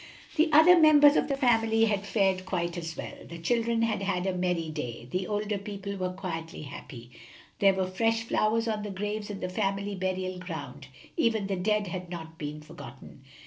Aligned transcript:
The 0.35 0.51
other 0.51 0.79
members 0.79 1.15
of 1.15 1.27
the 1.27 1.37
family 1.37 1.85
had 1.85 2.07
fared 2.07 2.43
quite 2.43 2.75
as 2.75 2.97
well. 2.97 3.13
The 3.23 3.37
children 3.37 3.83
had 3.83 4.01
a 4.01 4.05
very 4.23 4.35
merry 4.35 4.69
day; 4.71 5.07
the 5.11 5.27
older 5.27 5.59
people 5.59 5.95
were 5.95 6.09
quietly 6.09 6.63
happy. 6.63 7.11
There 7.59 7.75
were 7.75 7.85
fresh 7.85 8.23
flowers 8.23 8.67
on 8.67 8.81
the 8.81 8.89
graves 8.89 9.29
in 9.29 9.41
the 9.41 9.47
family 9.47 9.93
burial 9.93 10.39
ground, 10.39 10.87
even 11.17 11.45
the 11.45 11.55
dead 11.55 11.85
had 11.85 12.09
not 12.09 12.39
been 12.39 12.61
forgotten. 12.63 13.23